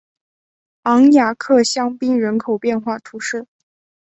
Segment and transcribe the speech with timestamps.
[0.81, 3.45] 昂雅克香槟人口变化图示